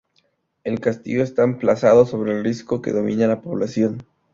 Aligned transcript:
El 0.63 0.79
castillo 0.79 1.21
está 1.21 1.43
emplazado 1.43 2.07
sobre 2.07 2.41
risco 2.41 2.81
que 2.81 2.91
domina 2.91 3.27
la 3.27 3.39
población. 3.41 4.01